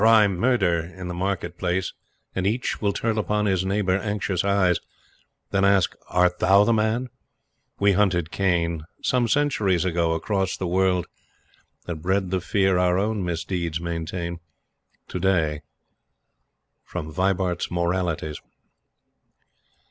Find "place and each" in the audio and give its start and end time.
1.59-2.81